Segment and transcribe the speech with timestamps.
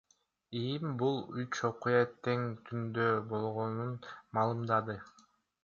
[0.59, 1.99] ИИМ бул үч окуя
[2.29, 3.05] тең түндө
[3.35, 3.95] болгонун
[4.39, 5.01] маалымдады.